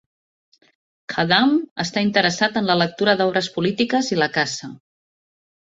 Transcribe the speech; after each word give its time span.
Khaddam 1.13 1.53
està 1.83 2.03
interessat 2.07 2.57
en 2.63 2.71
la 2.71 2.79
lectura 2.83 3.15
d'obres 3.21 3.53
polítiques 3.59 4.13
i 4.17 4.21
la 4.23 4.33
caça. 4.39 4.73